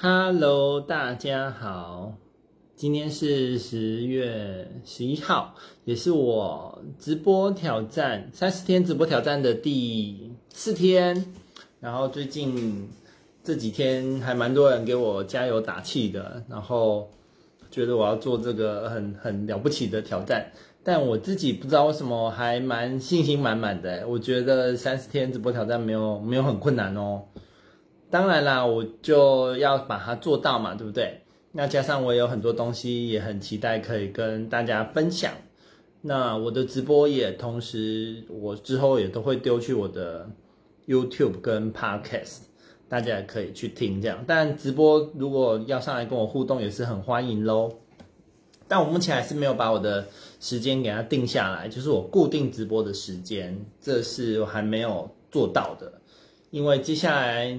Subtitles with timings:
[0.00, 2.14] Hello，大家好，
[2.76, 11.34] 今天是十月十一号，也是我直播挑战三十天直播挑战的第四天。
[11.80, 12.88] 然后最近
[13.42, 17.10] 这几天还蛮多人给我加油打气的，然后
[17.68, 20.52] 觉得我要做这个很很了不起的挑战。
[20.84, 27.24] 但我自己不知道为什么还蛮信心满满的，我觉得三十天直播挑战没有没有很困难哦。
[28.10, 31.20] 当然啦，我就要把它做到嘛，对不对？
[31.52, 35.32] 那加上我有很多东西也很期待可以跟大家分享。
[36.02, 40.30] 那我的直播也同时，我之后也都会丢去我的
[40.86, 42.38] YouTube 跟 Podcast，
[42.88, 44.24] 大家也可以去听这样。
[44.26, 47.70] 但直播如果要上来跟我互动，也是很欢迎喽。
[48.68, 50.06] 但我目前还是没有把我的
[50.40, 55.92] 时间给它定下来，就是我固定直播的时间，这是我还没有做到的，
[56.50, 57.58] 因为接下来。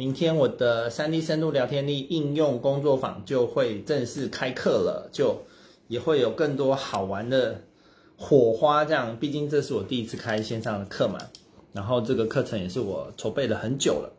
[0.00, 5.42] 明天我的三 D 深度聊天力应用工作坊就会正式开课了，就
[5.88, 7.64] 也会有更多好玩的
[8.16, 8.86] 火花。
[8.86, 11.18] 这样，毕竟这是我第一次开线上的课嘛，
[11.74, 14.14] 然后这个课程也是我筹备了很久了，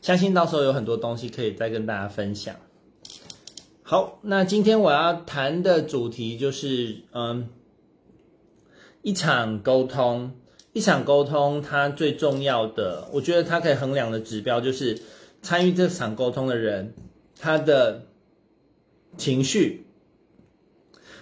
[0.00, 2.56] 相信到时候有很多东西可以再跟大家分享。
[3.82, 7.50] 好，那今天我要谈的主题就是，嗯，
[9.02, 10.32] 一场沟通。
[10.76, 15.00] 一场沟通，它最重要的，我觉得它可以衡量的指标就是
[15.40, 16.92] 参与这场沟通的人，
[17.40, 18.02] 他的
[19.16, 19.86] 情绪，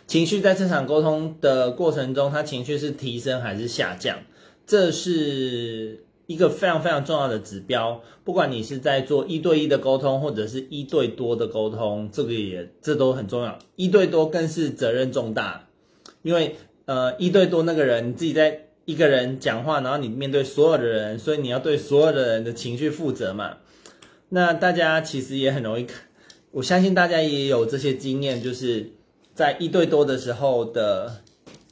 [0.08, 4.24] 情绪在这场沟通的过程中，他情绪是提升还是下降，
[4.66, 8.02] 这是一个非常非常重要的指标。
[8.24, 13.56] 不管你是在做一对一的沟通，或者是一对多的沟通，这个也这都很重要。
[13.76, 15.68] 一对多更是责任重大，
[16.22, 18.62] 因为呃一对多那个人你自己在。
[18.86, 23.56] 一个人讲话，然后你面对所有的人，所以你要对所有的人的情绪负责嘛。
[24.28, 25.86] 那大家其实也很容易，
[26.50, 28.90] 我相信大家也有这些经验，就是
[29.32, 31.22] 在一对多的时候的，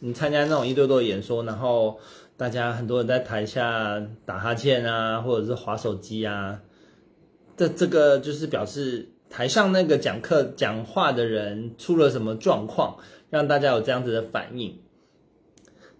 [0.00, 1.98] 你参加那种一对多的演说，然后
[2.38, 6.62] 大家很多人在台下打哈欠啊，或者是滑手机啊，
[7.58, 12.96] 这这个就是表示台上那个讲课讲话的人出了什么状况，
[13.28, 14.78] 让大家有这样子的反应。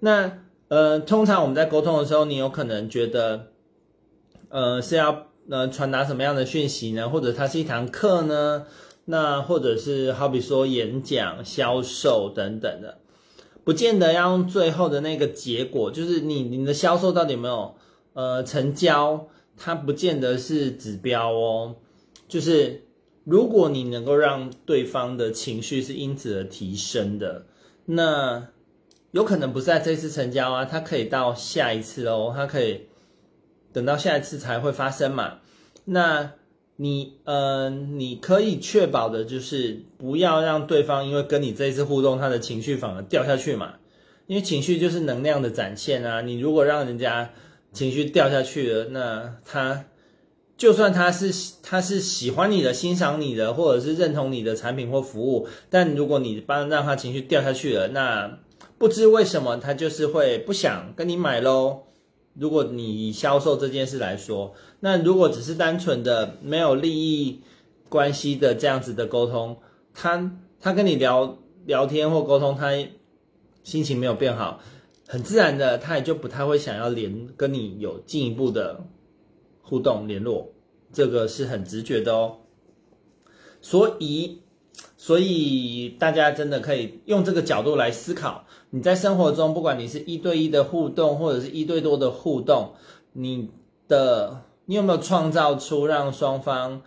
[0.01, 0.39] 那。
[0.73, 3.49] 呃，通常我们在沟通的时候，你有可能觉得，
[4.49, 7.11] 呃，是要呃传达什么样的讯息呢？
[7.11, 8.65] 或者它是一堂课呢？
[9.05, 13.01] 那或者是好比说演讲、销售等等的，
[13.65, 17.75] 不见得要用最后的那个结果，就是你你的销售到底有没有
[18.15, 19.29] 呃成交，
[19.59, 21.77] 它不见得是指标哦。
[22.29, 22.85] 就是
[23.25, 27.45] 如果你能够让对方的情绪是因此而提升的，
[27.85, 28.49] 那。
[29.13, 32.89] 有可能不是在这次成交啊，它可以到下一次哦，它可以
[33.73, 35.39] 等到下一次才会发生嘛。
[35.85, 36.33] 那
[36.77, 43.75] 你，嗯、呃，你可以确保的就是不要让对方因为跟你这一次互动，他的情绪反而掉下去嘛。
[44.27, 46.23] 因为情绪就是能量的展现啊。
[46.23, 47.31] 你如果让人家
[47.73, 49.85] 情绪掉下去了，那他
[50.57, 58.39] 就算他是他是喜欢你的、欣赏你的，或者是认同你的产品或服务，但如果你帮让他情绪掉下去了，那
[58.83, 61.83] 不知为什么，他就是会不想跟你买喽。
[62.35, 67.43] 如果你以销售这件事来说，那如果只是单纯的没有利益
[67.89, 69.59] 关系的这样子的沟通，
[69.95, 72.73] 他他跟你聊聊天或沟通，他
[73.63, 74.59] 心情没有变好，
[75.07, 78.85] 很自然的，他也就不太会想要连跟你有进一步的
[79.61, 80.53] 互动联络，
[80.93, 82.39] 这个是很直觉的哦。
[83.61, 84.41] 所以。
[85.05, 92.75] 所以大家真的可以用这个角度来思考，你在生活中，不管你是一对一的互动，或者是一对多的互动，
[93.13, 93.51] 你
[93.89, 96.83] 的你有没有创造出让双方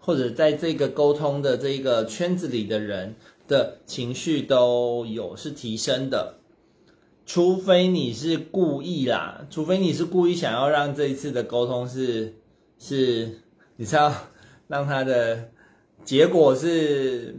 [0.00, 3.14] 或者在这个沟通的这个圈子里的人
[3.46, 6.38] 的情绪都有是提升的？
[7.24, 12.34] 除非你是故意啦，除非你是故意想要让这一次的沟通是
[12.80, 13.38] 是，
[13.76, 14.12] 你知道
[14.66, 15.50] 让他的。
[16.04, 17.36] 结果是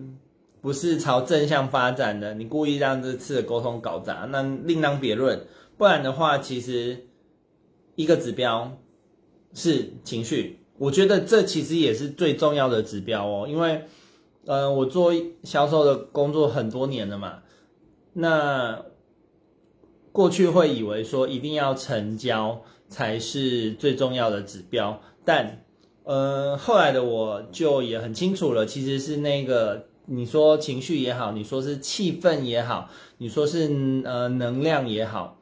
[0.64, 2.34] 不是朝正向发展的？
[2.36, 5.46] 你故意让这次的沟通搞砸，那另当别论。
[5.78, 7.06] 不然的话，其实
[7.96, 8.78] 一个指标
[9.54, 13.46] 是情绪，我觉得这其实也是最重要的指标哦。
[13.46, 13.84] 因为，
[14.46, 15.12] 呃，我做
[15.44, 17.40] 销售的工作很多年了嘛，
[18.14, 18.86] 那
[20.14, 25.60] 过去会以为说一定要成交才是最重要的指标，但。
[26.06, 32.90] 呃，后来的我就也很清楚了，其实是那个你说情绪也好，你说是气氛也好，
[33.20, 35.38] 你说是呃能量也好，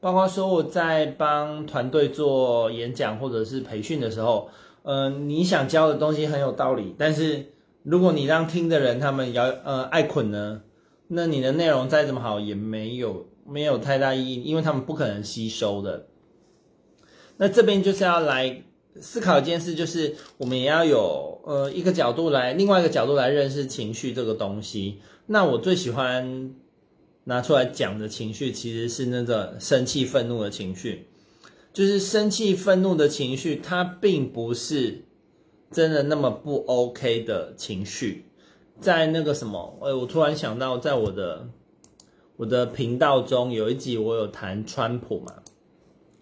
[0.00, 4.48] 包括说我在帮团队做演讲或者是培训的时候，
[4.82, 7.46] 呃，你想教的东西很有道理，但是
[7.82, 10.62] 如果你让听的人他们要呃爱捆呢，
[11.08, 16.06] 那你的内容再怎么好也没有没有太大意义，因为他们不可能吸收的。
[17.38, 18.62] 那这边就是要来
[19.00, 24.98] 思考一件事，就是我们也要有呃一个角度来，另外一个角度来认识情绪这个东西。
[25.26, 26.54] 那我最喜欢
[27.24, 31.06] 拿出来讲的情绪，其实是那个生气、愤怒的情绪。
[31.72, 35.04] 就是生气、愤怒的情绪，它并不是
[35.70, 38.26] 真的那么不 OK 的情绪。
[38.78, 41.48] 在那个什么，哎，我突然想到，在我的
[42.36, 45.36] 我的频道中有一集，我有谈川普嘛。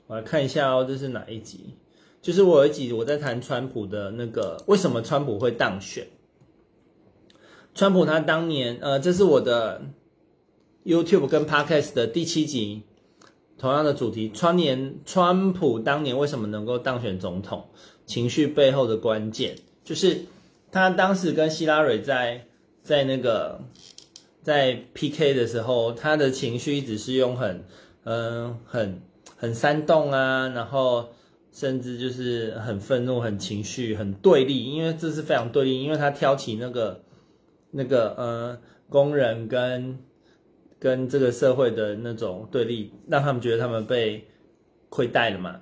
[0.06, 1.74] 我来看一下哦，这是哪一集？
[2.22, 6.06] 就是我有一集我在谈川普的那个为什么川普会当选。
[7.74, 9.82] 川普他当年，呃，这是我的
[10.84, 12.82] YouTube 跟 Podcast 的第七集。
[13.58, 17.66] 同样的主题，川年川普当年为什么能够当选总统？
[18.06, 20.22] 情绪背后的关键就是
[20.72, 22.46] 他当时跟希拉蕊在
[22.82, 23.60] 在那个
[24.42, 27.64] 在 PK 的时候，他的情绪一直是用很
[28.04, 29.02] 嗯很
[29.36, 31.10] 很煽动啊，然后
[31.52, 37.02] 甚至就是很愤怒、很情绪、很对立，因为这是非常对立，因为他挑起那个
[37.70, 38.58] 那个嗯
[38.88, 39.98] 工人跟。
[40.82, 44.26] 跟这个社会的那种对立，让他们觉得他们被
[44.88, 45.60] 亏待了嘛。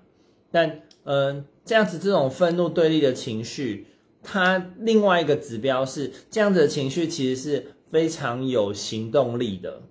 [0.52, 3.88] 但嗯，这样子这种愤怒对立的情绪，
[4.22, 9.82] 它另外一个指标是这样子的情绪其实是非常有行动力的。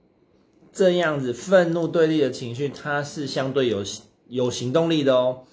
[0.72, 3.84] 这样子愤怒对立的情绪，它是相对有
[4.30, 5.44] 有行动力的哦。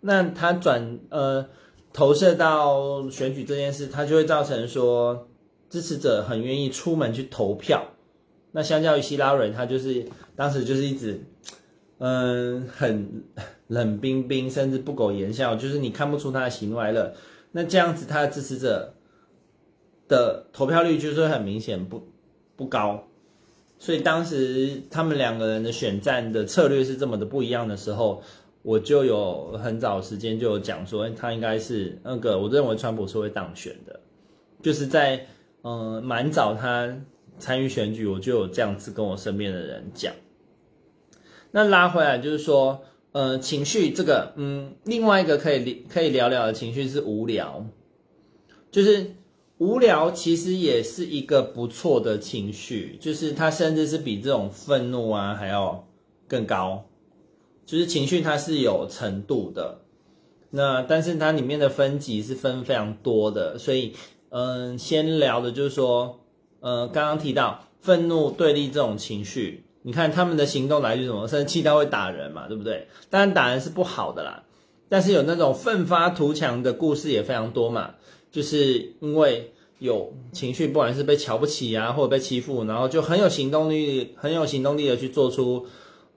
[0.00, 1.46] 那他转呃
[1.92, 5.28] 投射到选举这件事，他就会造成说
[5.68, 7.84] 支持者很愿意出门去投票。
[8.52, 11.22] 那相较于希拉蕊，他就是当时就是一直，
[11.98, 13.24] 嗯，很
[13.68, 17.14] 冷冰冰，甚至不苟言笑，就是你看不出他的喜怒哀乐。
[17.52, 18.94] 那这样子，他的支持者
[20.08, 22.08] 的投票率就是很明显不
[22.56, 23.04] 不高。
[23.78, 28.22] 所以当时他们两个人的选战的策略是这么的不一样的时候，
[28.62, 34.00] 我就有很早时间就有讲说，他应该是那个，我认为川普是会当选的，
[34.62, 35.26] 就是在
[35.62, 36.96] 嗯蛮早他。
[37.38, 40.12] 参与选举，我就有这样子跟我身边的人讲。
[41.52, 47.64] 那拉回来就是说，呃，情绪这个，嗯，另外一个可以可以聊聊的情绪是无聊，
[48.70, 49.14] 就是
[49.56, 55.88] 无聊其实也是一个不错的情绪，就是它甚至是比这种愤怒啊还要
[56.28, 56.89] 更高，
[57.70, 59.82] 就是情绪它是有程度的。
[60.50, 63.92] 那但是它里面的分级是分非常多的，所以，
[64.30, 66.16] 嗯，先聊的就是说。
[66.62, 71.26] 呃，刚刚提到愤怒、对立这种情绪，你看他们的行动来自什么？
[71.26, 72.86] 生气到会打人嘛，对不对？
[73.08, 74.42] 当然打人是不好的啦，
[74.90, 77.94] 但是有那种奋发图强的故事也非常多嘛，
[78.30, 85.64] 就是因为有情绪，不管是被瞧不起啊，或者被欺负，然后就很有行动力，很有行动力的去做出，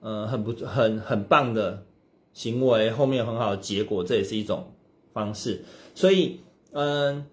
[0.04, 1.86] 呃，很不很很棒的
[2.34, 4.74] 行为，后面有很好的结果，这也是一种
[5.14, 5.64] 方式。
[5.94, 6.40] 所以，
[6.72, 7.24] 嗯、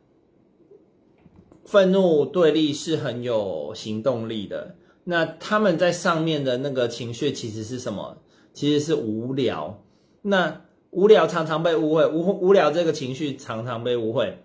[1.65, 8.19] 愤怒对立是很有行动力的，那他们在上面的那个情绪其实是什么？
[8.53, 9.83] 其实是无聊。
[10.21, 10.61] 那
[10.91, 14.41] 无聊常常被误会，无无聊这个情绪常常被误会。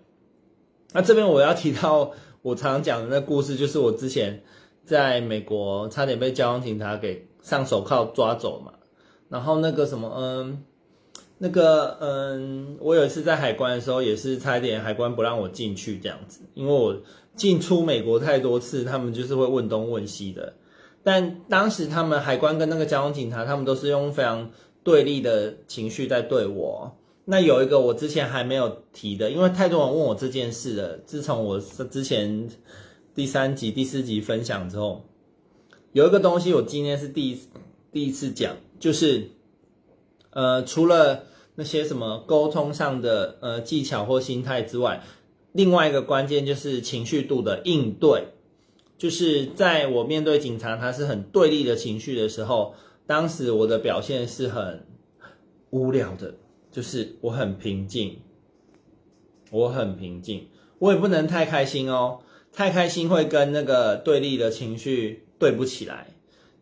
[0.91, 4.43] 那这边我要提到我常讲的那故事，就是我之前
[4.87, 8.73] 在美国差点被交通警察给上手铐抓走嘛。
[9.29, 10.63] 然后那个什么，嗯。
[11.39, 16.97] 那个，嗯，我有一次在海关的时候，也是差点海关不让我进去这样子，因为我
[17.35, 20.55] 进出美国太多次，他们就是会问东问西的。
[21.03, 24.49] 但当时他们海关跟那个交通警察，他们都是用非常
[24.83, 26.97] 对立的情绪在对我。
[27.25, 30.97] 那有一个我之前还没有提的，因为太多人问我这件事了。
[31.05, 32.49] 自从我之前
[33.17, 35.03] 第三集、第四集分享之后，
[35.91, 37.39] 有一个东西我今天是第一
[37.91, 39.31] 第一次讲，就是。
[40.29, 41.23] 呃，除了
[41.55, 45.01] 那些什么沟通上的呃技巧或心态之外，
[45.51, 48.25] 另外一个关键就是情绪度的应对。
[48.99, 52.75] 就是在我面对警察，他是很对立的情绪的时候，
[53.07, 54.85] 当时我的表现是很
[55.71, 56.35] 无聊的，
[56.71, 58.19] 就是我很平静，
[59.49, 62.19] 我很平静，我也不能太开心哦，
[62.57, 66.07] 太开心会跟那个对立的情绪对不起来。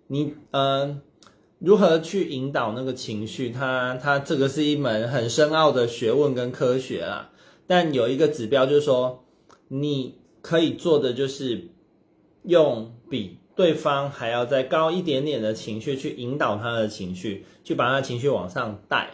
[0.08, 0.62] 你嗯。
[0.62, 1.02] 呃
[1.58, 3.50] 如何去引导那个情绪？
[3.50, 7.32] 它它这个是一门很深奥的学问跟科学啦。
[7.66, 9.24] 但有一个指标就是说，
[9.70, 11.70] 你可以做的就是
[12.44, 19.12] 用比对方还要再高一点点的情绪去引导他的情绪，去把他的情绪往上带。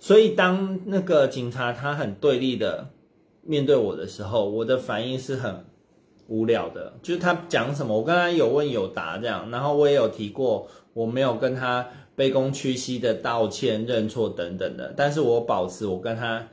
[0.00, 2.90] 所以当那个警察他很对立的
[3.42, 5.64] 面对我的时候，我的反应是很
[6.28, 16.48] 无聊的，就是他讲什么，我跟他有问有答这样，然后我也有提过，我没有跟他卑躬屈膝的道歉、认错等等的，但是我保持我跟他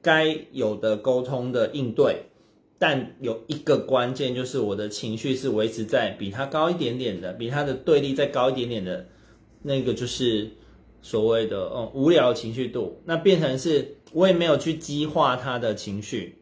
[0.00, 2.26] 该有的沟通的应对。
[2.76, 9.06] 但有一个关键，就是我的情绪是维持在比他高一点点的，比他的对立再高一点点的，
[9.62, 10.50] 那个就是
[11.00, 13.00] 所谓的嗯无聊的情绪度。
[13.06, 16.38] 那变成是我也没有去激化他的情绪。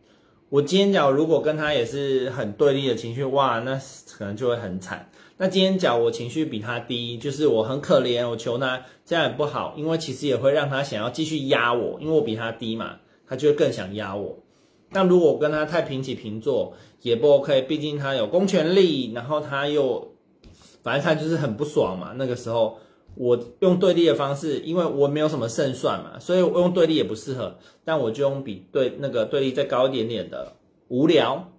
[0.51, 3.81] 我今天讲如果跟他也是很对立的情绪，哇，那
[4.17, 5.11] 可能就会很惨。
[5.39, 14.39] 那今天讲我情绪比他低，就是我很可怜，我求他，这样也不好，因为其实也会让他想要继续压我，因为我比他低嘛，他就会更想压我。
[14.91, 20.13] 那如果我跟他太平起平坐也不 OK，毕竟他有公权力，然后他又，
[20.83, 22.13] 反正他就是很不爽嘛。
[22.17, 22.79] 那个时候
[23.15, 27.59] 我用对立的方式，因为我没有什么胜算嘛，所以我用对立也不适合。
[27.85, 30.55] 但我就用比对那个对立再高一点点的
[30.89, 31.53] 无聊，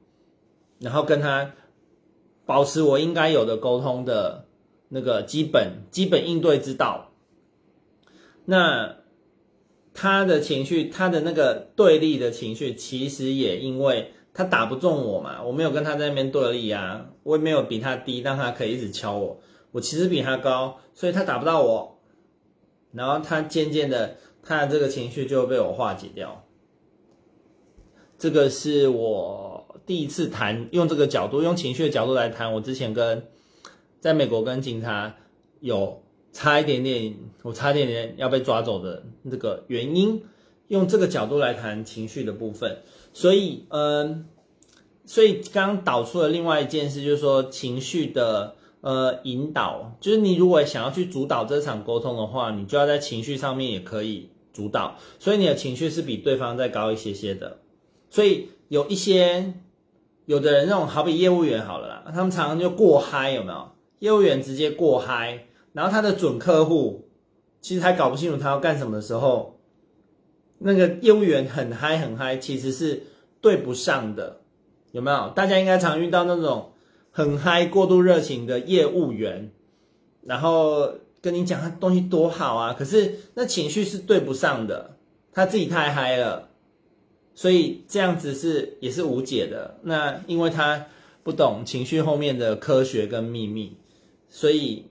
[0.80, 1.54] 然后跟他
[2.46, 4.46] 保持我应该有的沟通的
[4.90, 7.12] 那个基本基本应对之道。
[8.46, 8.98] 那。
[9.96, 19.40] 他的情绪，他的那个对立的情绪，其实也因为他打不中我嘛，我没有跟他在那边对立啊，我也没有比他低，让他可以一直敲我，
[19.74, 22.00] 我其实比他高，所以他打不到我，
[22.94, 26.46] 然后他渐渐的，他的这个情绪就被我化解掉。
[28.18, 33.28] 这个是我第一次谈，用这个角度，用情绪的角度来谈，我之前跟
[34.00, 35.18] 在美国跟警察
[35.60, 36.02] 有。
[36.36, 40.24] 差一点点，我差一点点要被抓走的这个原因，
[40.68, 42.80] 用这个角度来谈情绪的部分。
[43.14, 44.28] 所以，嗯，
[45.06, 54.98] 所以刚导出了另外一件事，就是说情绪的呃引导，就是你如果想要去主导这场沟通的话，你就要在情绪上面也可以主导。
[55.20, 57.60] 所以你的情绪是比对方再高一些些的。
[58.10, 59.54] 所以有一些
[60.26, 63.72] 有的人那种好比业务员好了啦，他们常常就过嗨，有没有？
[64.00, 65.46] 业务员直接过嗨。
[65.72, 67.08] 然后他的准客户
[67.62, 69.60] 其实还搞不清楚他要干什么的时候，
[70.60, 73.04] 那个业务员很嗨很嗨，其实是
[73.40, 74.42] 对不上的，
[74.92, 75.30] 有没有？
[75.30, 76.73] 大家应该常遇到那种
[77.14, 79.52] 很嗨、过度热情的业务员，
[80.24, 84.98] 然后跟你讲他东西多好啊，可是那情绪是对不上的，
[85.32, 86.50] 他自己太嗨了，
[87.34, 89.80] 所以这样子是也是无解的。
[89.84, 90.88] 那因为他
[91.24, 93.78] 不懂情绪后面的科学跟秘密，
[94.28, 94.88] 所以。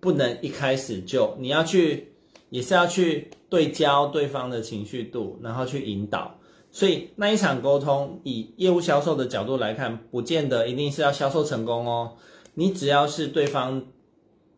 [0.00, 2.12] 不能一开始就，你要去，
[2.50, 6.38] 也是要去对焦对方的情绪度，然后去引导。
[6.74, 12.16] 所以那一场沟通，以业务销售的角度来看，不见得一定是要销售成功哦。
[12.54, 13.84] 你只要是对方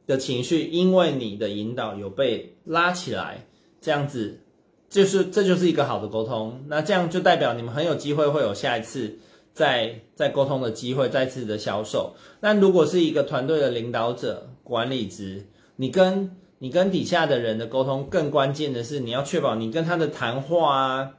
[0.07, 3.47] 的情绪，因为你的引导有被拉起来，
[3.83, 4.41] 这样子
[4.89, 6.65] 就是这就是一个好的沟通。
[6.69, 9.19] 那这样就代表你们很有机会会有下一次
[9.53, 12.15] 再再沟通的机会，再次的销售。
[12.41, 15.45] 那如果是一个团队的领导者，管理职，
[15.77, 21.15] 你跟你跟底下的人的沟通，更关键的是你要确保你跟他的谈话啊，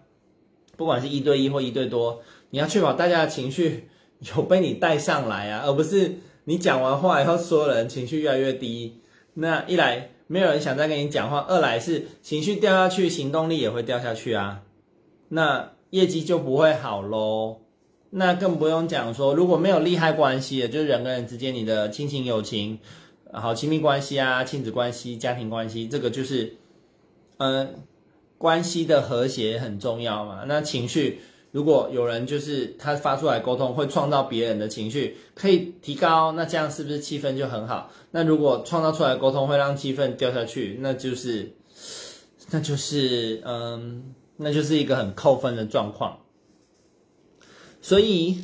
[0.77, 3.89] 不管是一对一或一对多，你要确保大家的情绪
[4.35, 9.01] 有被你带上来啊，而不是你讲完话以后，所有人情绪越来越低。
[9.33, 14.61] 那一来没有人想再跟你讲话，二来是情绪掉下去，行动力也会掉下去啊，
[15.29, 17.57] 那业绩就不会好喽。
[18.09, 22.79] 那更不用讲说，如果没有利害关系的，就是人跟人之间你的亲情友情。
[23.29, 26.55] 好，亲密关系啊，亲子关系、家庭关系，这个就是，
[27.35, 27.83] 嗯，
[28.37, 30.43] 关系的和谐很重要嘛。
[30.47, 31.19] 那情绪，
[31.51, 37.91] 如果有人就是他发出来沟通，会创造别人的情绪，可以提高，那这样是不是气氛就很好？
[38.11, 41.53] 那如果创造出来沟通会让气氛掉下去，那就是，
[42.51, 46.19] 那就是，嗯，那就是一个很扣分的状况。
[47.81, 48.43] 所以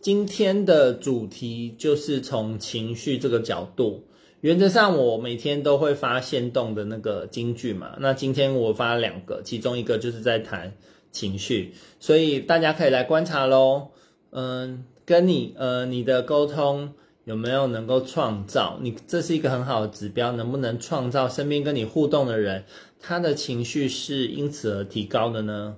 [0.00, 4.04] 今天的主题就是从情绪这个角度。
[4.44, 7.96] 原则上，我每天都会发现动的那个金句嘛。
[7.98, 10.74] 那今天我发两个，其中一个就是在谈
[11.10, 13.92] 情绪，所以大家可以来观察喽。
[14.32, 16.92] 嗯，跟你呃你的沟通
[17.24, 22.64] 有没有能够创造你，这是一个很好的指标，能不能创造身边跟你互动的人，
[23.00, 25.76] 他的情绪是因此而提高的呢？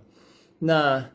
[0.59, 1.11] 那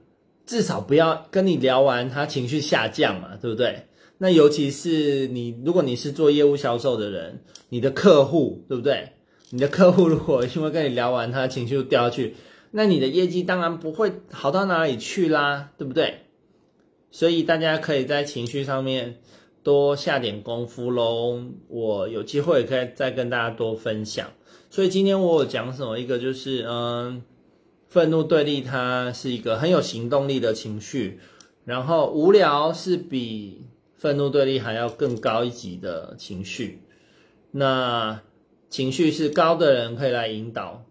[0.45, 3.87] 至少不要跟你聊完，他情绪下降嘛，对不对？
[4.23, 9.13] 那尤其是你，如果你是做业务销售的人，你的客户对不对？
[9.49, 12.35] 你的客户如果因为跟你聊完，他的情绪就掉下去，
[12.69, 16.19] 那你的业绩当然不会好到哪里去啦，对不对？
[17.09, 19.17] 所以大家可以在情绪上面
[19.63, 21.41] 多下点功夫喽。
[21.67, 24.27] 我有机会可以再跟大家多分享。
[24.69, 25.97] 所以今天我有讲什么？
[25.97, 27.23] 一个就是，嗯，
[27.87, 31.19] 愤怒对立，它是一个很有行动力的情绪。
[31.65, 33.65] 然后无聊是比
[34.01, 36.81] 愤怒对立还要更高一级的情绪。
[37.51, 38.19] 那
[38.67, 40.83] 情绪是高的人可以来引导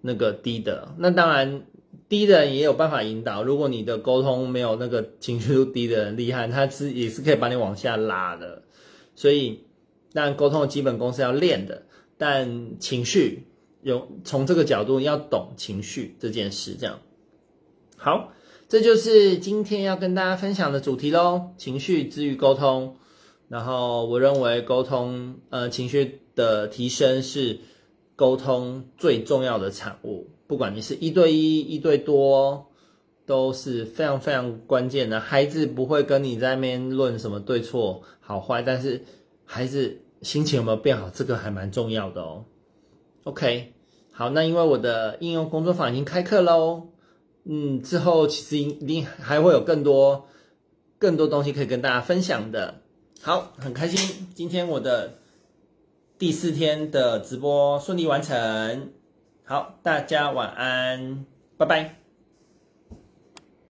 [0.00, 0.94] 那个低的。
[0.98, 1.66] 那当然，
[2.08, 3.42] 低的人也有办法引导。
[3.42, 8.62] 如果你的沟通没有那个情绪低的人厉害，他是也是可以把你往下拉的。
[9.16, 9.64] 所以，
[10.12, 11.82] 当然沟通的基本功是要练的。
[12.16, 13.48] 但情绪
[13.82, 17.00] 有从这个角度要懂情绪这件事，这样
[17.96, 18.32] 好，
[18.68, 21.50] 这就是今天要跟大家分享的主题喽。
[21.56, 22.96] 情绪之于沟通，
[23.48, 27.60] 然后我认为沟通，呃，情绪的提升是
[28.16, 30.28] 沟通最重要的产物。
[30.46, 32.66] 不管你是一对一、一对多，
[33.24, 35.20] 都是非常非常关键的。
[35.20, 39.04] 孩子不会跟你在那边论什么对错好坏，但是
[39.44, 40.02] 孩子。
[40.22, 41.10] 心情有没有变好？
[41.10, 42.46] 这个还蛮重要的哦。
[43.24, 43.74] OK，
[44.10, 46.88] 好，那因为我的应用工作坊已经开课喽，
[47.48, 50.26] 嗯，之后其实一定还会有更多
[50.98, 52.82] 更多东西可以跟大家分享的。
[53.22, 55.18] 好，很开心，今天我的
[56.18, 58.90] 第四天的直播顺利完成。
[59.44, 61.24] 好，大家晚安，
[61.56, 62.05] 拜拜。